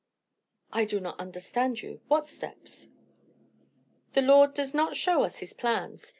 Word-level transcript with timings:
"I 0.73 0.85
do 0.85 0.99
not 0.99 1.19
understand 1.19 1.83
you. 1.83 2.01
What 2.07 2.25
steps?" 2.25 2.89
"The 4.13 4.23
Lord 4.23 4.55
does 4.55 4.73
not 4.73 4.95
show 4.95 5.21
us 5.23 5.37
his 5.45 5.53
plans. 5.53 6.07